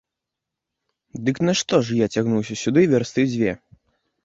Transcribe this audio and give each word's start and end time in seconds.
Дык 1.27 1.37
нашто 1.47 1.81
ж 1.91 1.99
я 1.99 2.07
цягнуўся 2.15 2.59
сюды 2.65 2.81
вярсты 2.97 3.29
дзве? 3.31 3.51